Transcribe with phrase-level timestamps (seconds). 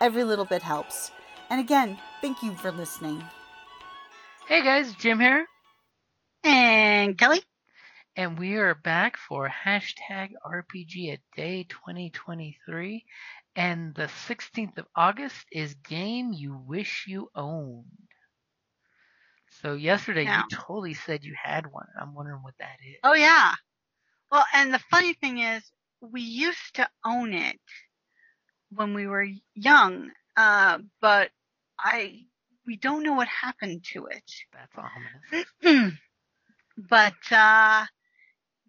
[0.00, 1.10] Every little bit helps.
[1.50, 3.22] And again, thank you for listening.
[4.46, 5.46] Hey guys, Jim here.
[6.44, 7.42] And Kelly?
[8.16, 13.04] And we are back for hashtag RPG at day 2023.
[13.56, 17.84] And the 16th of August is Game You Wish You Owned.
[19.62, 21.88] So yesterday Now- you totally said you had one.
[22.00, 22.96] I'm wondering what that is.
[23.02, 23.54] Oh yeah.
[24.30, 27.58] Well, and the funny thing is, we used to own it
[28.70, 31.30] when we were young, uh, but
[31.78, 32.24] I
[32.66, 34.30] we don't know what happened to it.
[34.52, 34.76] That's
[35.62, 35.94] ominous.
[36.88, 37.86] but uh,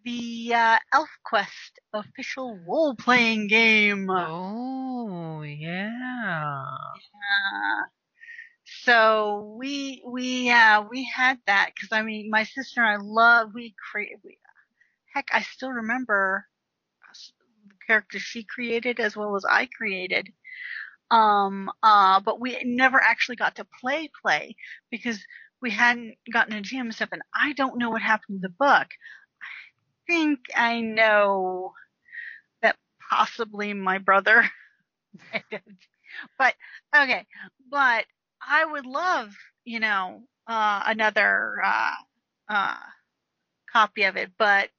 [0.05, 4.09] the uh, ElfQuest official role playing game.
[4.09, 6.63] Oh, yeah.
[6.63, 7.83] Uh,
[8.85, 13.49] so we we uh we had that because I mean my sister and I love
[13.53, 14.37] we create we
[15.13, 16.45] heck I still remember
[17.89, 20.29] characters she created as well as I created
[21.11, 24.55] um uh but we never actually got to play play
[24.91, 25.19] because
[25.61, 28.87] we hadn't gotten a GM stuff and I don't know what happened to the book
[29.41, 31.73] I think I know
[32.61, 32.77] that
[33.09, 34.49] possibly my brother
[36.39, 36.53] but
[36.95, 37.25] okay
[37.71, 38.05] but
[38.41, 39.35] I would love,
[39.65, 41.95] you know, uh, another uh,
[42.49, 42.77] uh,
[43.71, 44.31] copy of it.
[44.37, 44.69] But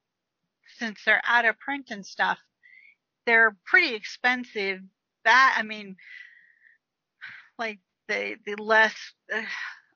[0.79, 2.39] since they're out of print and stuff,
[3.31, 4.81] they're pretty expensive.
[5.25, 5.97] That I mean,
[7.59, 8.95] like the the less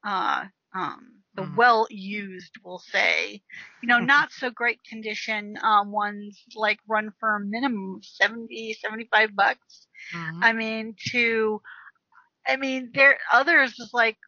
[0.04, 1.56] uh, um, the Mhm.
[1.56, 3.42] well used, we'll say,
[3.82, 8.74] you know, not so great condition um, ones like run for a minimum of 70,
[8.74, 9.86] 75 bucks.
[10.12, 10.42] Mhm.
[10.42, 11.60] I mean, to,
[12.46, 14.18] I mean, there others is like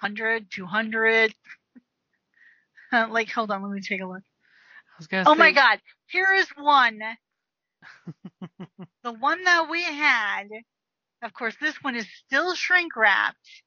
[0.00, 1.34] 100, 200.
[2.92, 4.22] Uh, like, hold on, let me take a look.
[4.22, 7.00] I was gonna Oh my God, here is one.
[9.04, 10.48] The one that we had,
[11.22, 13.62] of course, this one is still shrink wrapped.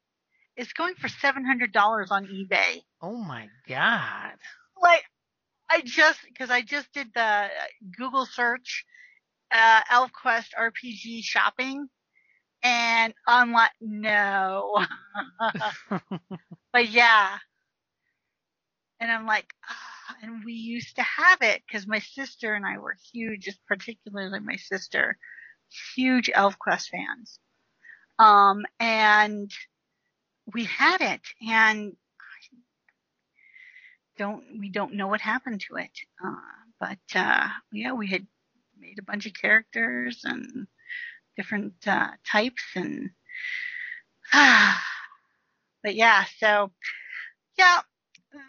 [0.57, 2.81] It's going for $700 on eBay.
[3.01, 4.33] Oh my god.
[4.81, 5.03] Like,
[5.69, 7.47] I just, because I just did the uh,
[7.97, 8.85] Google search,
[9.51, 11.87] uh, ElfQuest RPG shopping,
[12.63, 14.85] and I'm like, no.
[16.73, 17.37] but yeah.
[18.99, 22.77] And I'm like, ah, and we used to have it because my sister and I
[22.77, 25.17] were huge, particularly my sister,
[25.95, 27.39] huge ElfQuest fans.
[28.19, 29.51] Um, and
[30.53, 31.93] we had it and
[34.17, 35.91] don't, we don't know what happened to it.
[36.23, 36.35] Uh,
[36.79, 38.25] but, uh, yeah, we had
[38.79, 40.67] made a bunch of characters and
[41.35, 43.09] different, uh, types and,
[45.83, 46.71] but yeah, so,
[47.57, 47.81] yeah,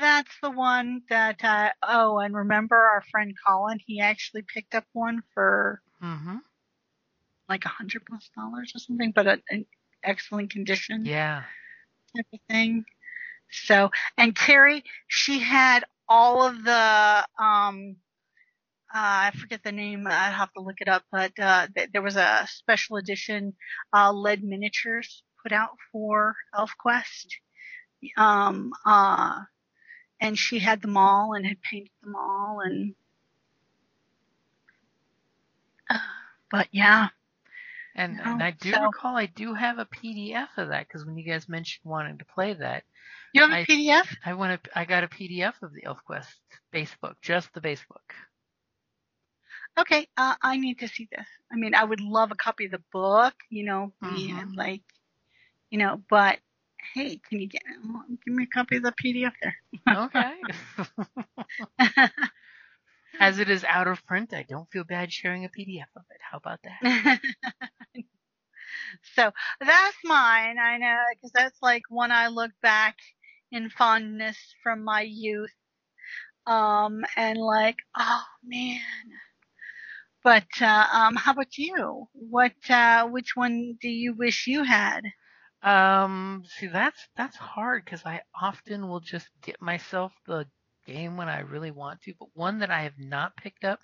[0.01, 4.85] that's the one that, uh, oh, and remember our friend Colin, he actually picked up
[4.93, 6.37] one for mm-hmm.
[7.49, 9.67] like a hundred plus dollars or something, but a, an
[10.03, 11.43] excellent condition Yeah.
[12.17, 12.85] type of thing.
[13.51, 17.97] So, and Carrie, she had all of the, um,
[18.95, 20.07] uh, I forget the name.
[20.07, 23.55] I have to look it up, but uh, th- there was a special edition
[23.93, 27.27] uh, lead miniatures put out for ElfQuest.
[28.17, 29.41] Um, uh,
[30.21, 32.95] and she had them all and had painted them all, and
[35.91, 35.99] uh,
[36.51, 37.09] but yeah,
[37.95, 41.17] And, and I do so- recall I do have a PDF of that because when
[41.17, 42.85] you guys mentioned wanting to play that,
[43.33, 44.07] you have a PDF.
[44.25, 44.79] I want to.
[44.79, 46.27] I got a PDF of the ElfQuest
[46.73, 48.15] base book, just the base book.
[49.79, 51.27] Okay, uh, I need to see this.
[51.53, 54.57] I mean, I would love a copy of the book, you know, Mhm.
[54.57, 54.83] like,
[55.71, 56.39] you know, but
[56.95, 57.63] hey, can you get
[58.25, 59.57] give me a copy of the PDF there?
[59.89, 60.35] Okay.
[63.21, 66.21] As it is out of print, I don't feel bad sharing a PDF of it.
[66.21, 67.21] How about that?
[69.15, 70.59] So that's mine.
[70.59, 72.97] I know because that's like when I look back
[73.51, 75.55] in fondness from my youth.
[76.47, 78.81] Um, and like, oh man.
[80.23, 82.09] But uh, um, how about you?
[82.13, 85.03] What uh, which one do you wish you had?
[85.63, 90.47] Um, see, that's that's hard because I often will just get myself the
[90.87, 93.81] game when I really want to, but one that I have not picked up,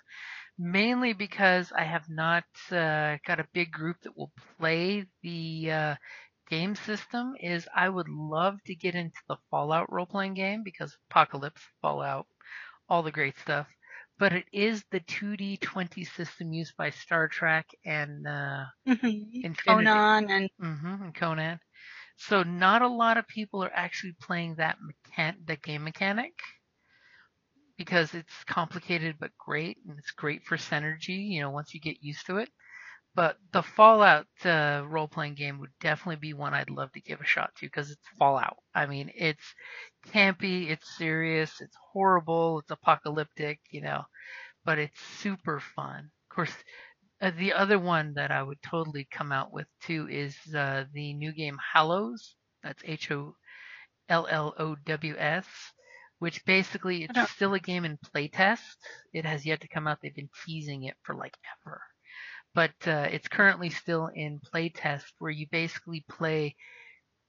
[0.57, 5.95] mainly because I have not uh, got a big group that will play the uh,
[6.49, 10.97] game system, is I would love to get into the Fallout role playing game because
[11.11, 12.27] Apocalypse, Fallout,
[12.89, 13.67] all the great stuff.
[14.19, 19.53] But it is the 2D 20 system used by Star Trek and uh, mm-hmm.
[19.67, 21.59] Conan and mm-hmm, and Conan.
[22.17, 26.33] So not a lot of people are actually playing that mechan- the game mechanic
[27.77, 31.29] because it's complicated but great and it's great for synergy.
[31.29, 32.49] You know, once you get used to it.
[33.15, 37.21] But the Fallout uh, role playing game would definitely be one I'd love to give
[37.21, 38.57] a shot to because it's Fallout.
[38.73, 39.53] I mean, it's
[40.07, 44.05] campy, it's serious, it's horrible, it's apocalyptic, you know,
[44.65, 46.09] but it's super fun.
[46.31, 46.55] Of course,
[47.21, 51.13] uh, the other one that I would totally come out with too is uh, the
[51.13, 52.35] new game Hollows.
[52.63, 53.35] That's H O
[54.09, 55.45] L L O W S,
[56.17, 58.75] which basically it's still a game in playtest.
[59.13, 59.99] It has yet to come out.
[60.01, 61.81] They've been teasing it for like ever
[62.55, 66.55] but uh, it's currently still in playtest where you basically play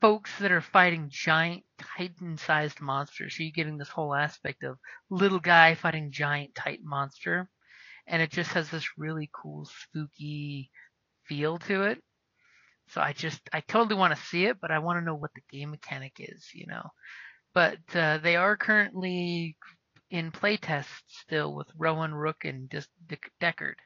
[0.00, 3.36] folks that are fighting giant titan-sized monsters.
[3.36, 4.76] So you're getting this whole aspect of
[5.08, 7.48] little guy fighting giant titan monster,
[8.06, 10.70] and it just has this really cool spooky
[11.26, 12.02] feel to it.
[12.88, 15.30] So I just I totally want to see it, but I want to know what
[15.34, 16.90] the game mechanic is, you know.
[17.54, 19.56] But uh, they are currently
[20.10, 23.76] in playtest still with Rowan Rook and Decard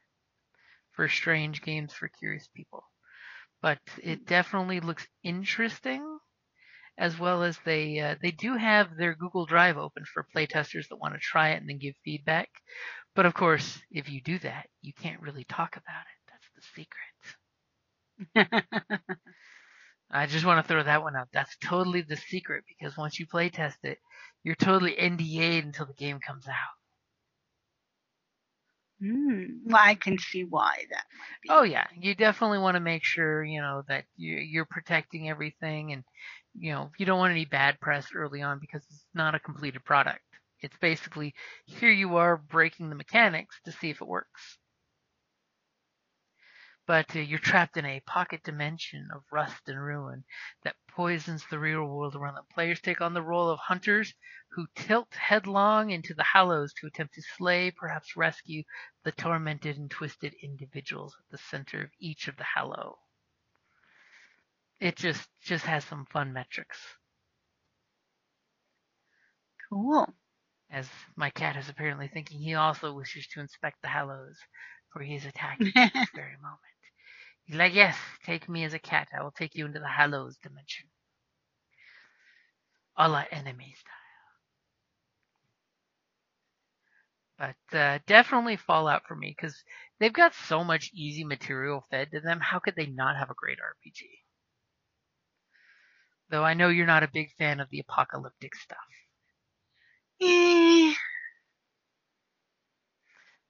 [0.99, 2.85] for strange games for curious people.
[3.63, 6.19] But it definitely looks interesting,
[6.99, 10.97] as well as they uh, they do have their Google Drive open for playtesters that
[11.01, 12.49] want to try it and then give feedback.
[13.15, 16.33] But of course, if you do that, you can't really talk about it.
[16.33, 16.63] That's the
[18.35, 19.01] secret.
[20.11, 21.29] I just want to throw that one out.
[21.33, 23.99] That's totally the secret because once you playtest it,
[24.45, 26.78] you're totally NDA'd until the game comes out.
[29.03, 31.05] Mm, well, I can see why that.
[31.49, 36.05] Oh yeah, you definitely want to make sure you know that you're protecting everything, and
[36.59, 39.85] you know you don't want any bad press early on because it's not a completed
[39.85, 40.23] product.
[40.61, 41.35] It's basically
[41.67, 44.59] here you are breaking the mechanics to see if it works
[46.89, 50.25] but uh, you're trapped in a pocket dimension of rust and ruin
[50.65, 52.47] that poisons the real world around them.
[52.55, 54.15] Players take on the role of hunters
[54.53, 58.65] who tilt headlong into the Hollows to attempt to slay, perhaps rescue,
[59.05, 62.99] the tormented and twisted individuals at the center of each of the Hollow.
[64.81, 66.81] It just just has some fun metrics.
[69.69, 70.15] Cool.
[70.71, 74.39] As my cat is apparently thinking he also wishes to inspect the Hollows,
[74.91, 76.78] for he is attacking at this very moment.
[77.49, 79.09] He's like, yes, take me as a cat.
[79.19, 80.87] I will take you into the Hollows dimension.
[82.99, 83.95] A la enemy style.
[87.71, 89.65] But uh, definitely Fallout for me because
[89.99, 92.41] they've got so much easy material fed to them.
[92.41, 94.07] How could they not have a great RPG?
[96.29, 98.79] Though I know you're not a big fan of the apocalyptic stuff.
[100.21, 100.95] Eh,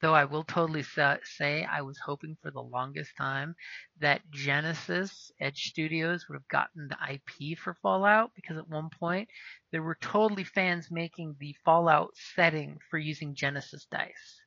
[0.00, 3.56] Though I will totally say I was hoping for the longest time
[3.98, 9.28] that Genesys Edge Studios would have gotten the IP for Fallout because at one point
[9.72, 14.40] there were totally fans making the Fallout setting for using Genesys dice.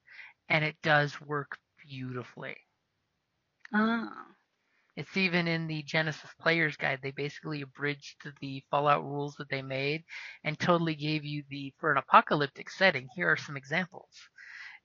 [0.48, 2.56] And it does work beautifully.
[3.74, 4.10] Oh.
[4.96, 7.00] It's even in the Genesys Player's Guide.
[7.04, 10.06] They basically abridged the Fallout rules that they made
[10.46, 14.30] and totally gave you the, for an apocalyptic setting, here are some examples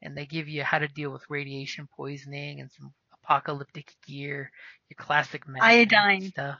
[0.02, 2.92] and they give you how to deal with radiation poisoning and some
[3.24, 4.50] apocalyptic gear,
[4.88, 6.58] your classic iodine stuff.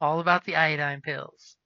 [0.00, 1.56] All about the iodine pills.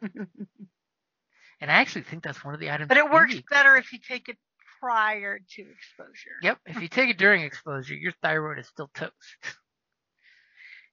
[0.00, 2.88] and I actually think that's one of the items.
[2.88, 4.36] But it works better if you take it
[4.80, 6.36] prior to exposure.
[6.42, 9.12] Yep, if you take it during exposure, your thyroid is still toast.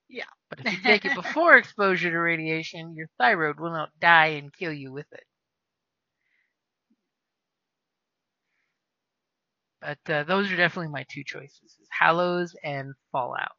[0.10, 0.26] Yeah.
[0.50, 4.54] But if you take it before exposure to radiation, your thyroid will not die and
[4.54, 5.24] kill you with it.
[9.86, 13.56] But uh, those are definitely my two choices: Hollows and Fallout.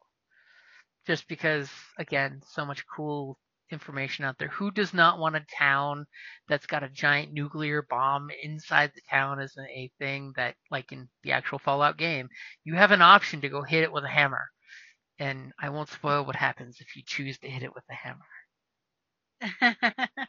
[1.07, 3.39] Just because, again, so much cool
[3.71, 4.49] information out there.
[4.49, 6.05] Who does not want a town
[6.47, 11.09] that's got a giant nuclear bomb inside the town as a thing that, like in
[11.23, 12.29] the actual Fallout game,
[12.63, 14.51] you have an option to go hit it with a hammer.
[15.19, 18.25] and I won't spoil what happens if you choose to hit it with a hammer.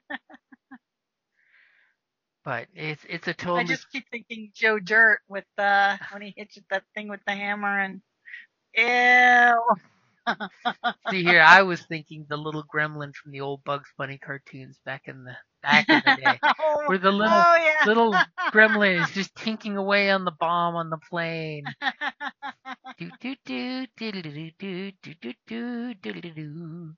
[2.45, 3.57] But it's it's a total.
[3.57, 7.35] I just keep thinking Joe Dirt with the when he hits that thing with the
[7.35, 8.01] hammer and
[8.75, 9.63] ew.
[11.11, 15.03] See here, I was thinking the little gremlin from the old Bugs Bunny cartoons back
[15.07, 17.87] in the back in the day, oh, where the little oh, yeah.
[17.87, 18.15] little
[18.53, 21.65] gremlin is just tinking away on the bomb on the plane.
[22.99, 26.95] do do do do do do do do do do do do do.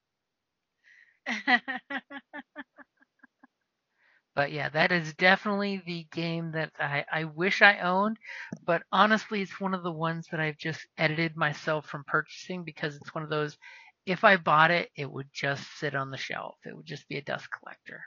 [4.34, 8.18] But yeah, that is definitely the game that I, I wish I owned.
[8.66, 12.96] But honestly, it's one of the ones that I've just edited myself from purchasing because
[12.96, 13.58] it's one of those.
[14.06, 16.56] If I bought it, it would just sit on the shelf.
[16.64, 18.04] It would just be a dust collector.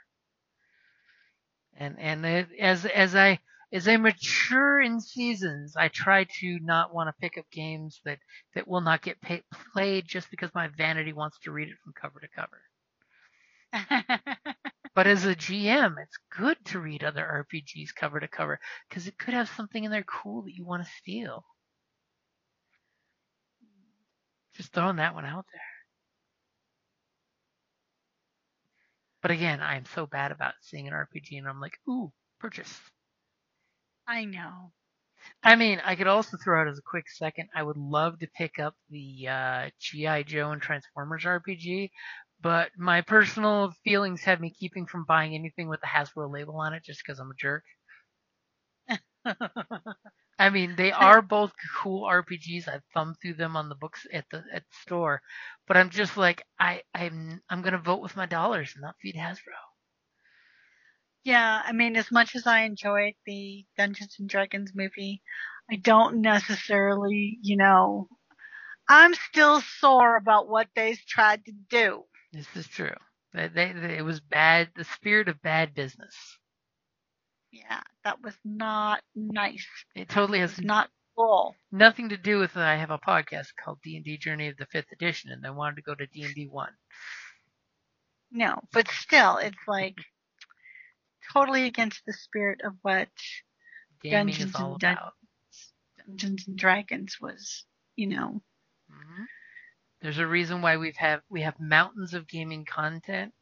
[1.76, 3.40] And and it, as as I
[3.72, 8.20] as I mature in seasons, I try to not want to pick up games that
[8.56, 11.94] that will not get pay, played just because my vanity wants to read it from
[11.94, 12.62] cover to cover.
[14.96, 19.18] But as a GM, it's good to read other RPGs cover to cover because it
[19.18, 21.44] could have something in there cool that you want to steal.
[24.56, 25.62] Just throwing that one out there.
[29.24, 32.80] But again, I am so bad about seeing an RPG and I'm like, ooh, purchase.
[34.08, 34.74] I know.
[35.42, 38.28] I mean, I could also throw out as a quick second, I would love to
[38.28, 40.24] pick up the uh, G.I.
[40.24, 41.90] Joe and Transformers RPG,
[42.44, 46.74] but my personal feelings have me keeping from buying anything with the Hasbro label on
[46.74, 47.64] it just because I'm a jerk.
[50.40, 52.68] I mean, they are both cool RPGs.
[52.68, 55.22] I've thumbed through them on the books at the at the store,
[55.68, 59.16] but I'm just like I I'm I'm gonna vote with my dollars and not feed
[59.16, 59.56] Hasbro.
[61.24, 65.22] Yeah, I mean, as much as I enjoyed the Dungeons and Dragons movie,
[65.72, 68.10] I don't necessarily, you know,
[68.90, 72.04] I'm still sore about what they've tried to do.
[72.34, 72.96] This is true.
[73.34, 74.72] They, they, they, it was bad.
[74.76, 76.16] The spirit of bad business.
[77.52, 79.66] Yeah, that was not nice.
[79.96, 81.56] It totally has It's not cool.
[81.72, 82.58] nothing to do with.
[82.58, 85.52] I have a podcast called D and D Journey of the Fifth Edition, and I
[85.52, 86.74] wanted to go to D and D one.
[88.32, 89.98] No, but still, it's like
[91.34, 93.10] totally against the spirit of what
[94.02, 95.14] Gaming Dungeons is all and Dun- about.
[96.08, 98.42] Dungeons and Dragons was, you know.
[98.92, 99.28] Mhm.
[100.04, 103.34] There's a reason why we've have we have mountains of gaming content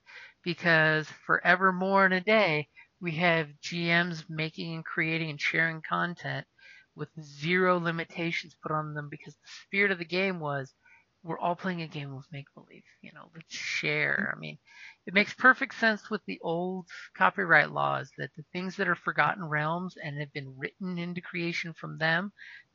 [0.44, 6.46] because forever more in a day we have GMs making and creating and sharing content
[6.94, 10.76] with zero limitations put on them because the spirit of the game was
[11.24, 12.84] we're all playing a game of make believe.
[13.02, 14.32] You know, let's share.
[14.32, 14.60] I mean,
[15.08, 16.86] it makes perfect sense with the old
[17.18, 21.74] copyright laws that the things that are forgotten realms and have been written into creation
[21.74, 22.32] from them,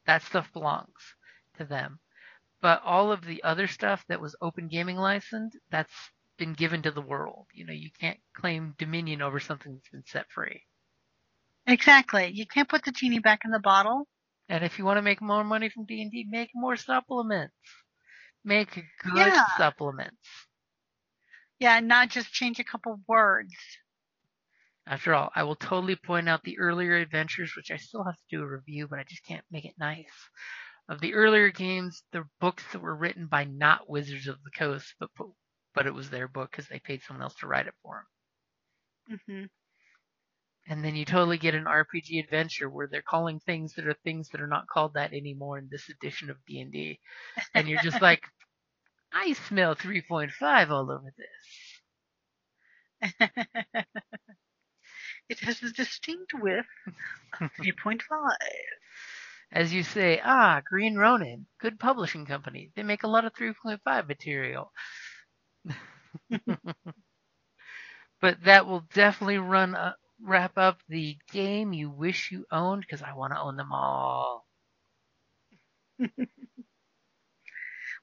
[0.06, 1.14] that stuff belongs
[1.58, 2.00] to them.
[2.60, 5.92] But all of the other stuff that was open gaming licensed, that's
[6.38, 7.46] been given to the world.
[7.52, 10.62] You know, you can't claim dominion over something that's been set free.
[11.66, 12.30] Exactly.
[12.32, 14.06] You can't put the genie back in the bottle.
[14.48, 17.54] And if you want to make more money from D&D, make more supplements.
[18.44, 19.44] Make good Yeah.
[19.56, 20.46] supplements.
[21.58, 23.54] Yeah, and not just change a couple words.
[24.86, 28.22] After all, I will totally point out the earlier adventures, which I still have to
[28.30, 30.30] do a review, but I just can't make it nice.
[30.88, 34.94] Of the earlier games, the books that were written by not Wizards of the Coast,
[34.98, 35.10] but
[35.74, 38.06] but it was their book because they paid someone else to write it for them.
[39.26, 39.44] hmm
[40.66, 44.28] And then you totally get an RPG adventure where they're calling things that are things
[44.30, 47.00] that are not called that anymore in this edition of D&D.
[47.54, 48.22] And you're just like,
[49.12, 51.80] I smell 3.5 all over this.
[55.28, 56.66] it has a distinct whiff
[57.40, 58.00] of 3.5.
[59.56, 62.70] As you say, ah, Green Ronin, good publishing company.
[62.76, 64.70] They make a lot of 3.5 material.
[68.20, 73.00] but that will definitely run uh, wrap up the game you wish you owned because
[73.02, 74.46] I want to own them all.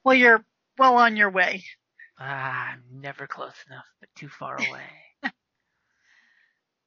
[0.04, 0.44] Well, you're
[0.78, 1.64] well on your way.
[2.20, 4.90] Ah, I'm never close enough, but too far away.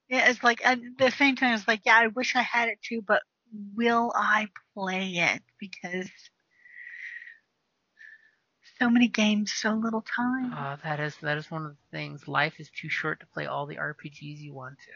[0.08, 2.78] Yeah, it's like at the same time, it's like, yeah, I wish I had it
[2.82, 3.22] too, but
[3.74, 5.42] will I play it?
[5.58, 6.10] Because
[8.78, 10.52] so many games, so little time.
[10.52, 12.28] Uh, that is that is one of the things.
[12.28, 14.92] Life is too short to play all the RPGs you want to.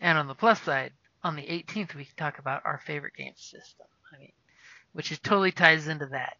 [0.00, 0.92] And on the plus side,
[1.24, 3.86] on the 18th, we can talk about our favorite game system.
[4.14, 4.32] I mean,
[4.92, 6.36] which is totally ties into that.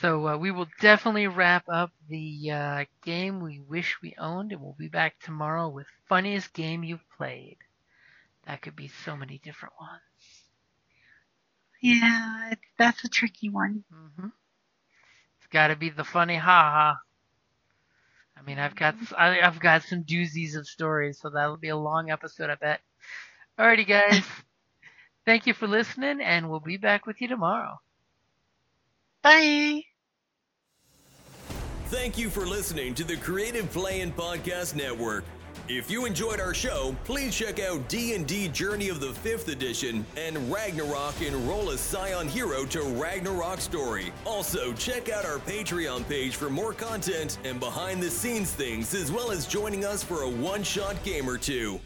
[0.00, 4.60] So uh, we will definitely wrap up the uh, game we wish we owned, and
[4.60, 7.58] we'll be back tomorrow with funniest game you've played.
[8.46, 10.02] That could be so many different ones.
[11.82, 13.84] Yeah, that's a tricky one.
[13.90, 14.28] hmm
[15.38, 16.96] It's got to be the funny haha.
[18.36, 21.76] I mean, I've got I, I've got some doozies of stories, so that'll be a
[21.76, 22.80] long episode, I bet.
[23.58, 24.26] Alrighty, guys.
[25.26, 27.78] Thank you for listening, and we'll be back with you tomorrow.
[29.24, 29.82] Bye.
[31.86, 35.24] Thank you for listening to the Creative Play and Podcast Network.
[35.66, 40.52] If you enjoyed our show, please check out D&D Journey of the 5th Edition and
[40.52, 44.12] Ragnarok and Roll a Scion Hero to Ragnarok Story.
[44.26, 49.46] Also, check out our Patreon page for more content and behind-the-scenes things, as well as
[49.46, 51.80] joining us for a one-shot game or two.